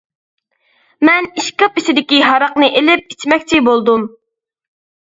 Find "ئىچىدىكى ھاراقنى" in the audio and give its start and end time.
1.83-2.73